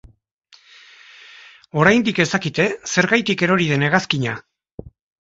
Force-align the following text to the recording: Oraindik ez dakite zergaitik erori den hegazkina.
Oraindik 1.83 2.23
ez 2.27 2.29
dakite 2.33 2.67
zergaitik 2.97 3.47
erori 3.49 3.71
den 3.77 3.89
hegazkina. 3.91 4.39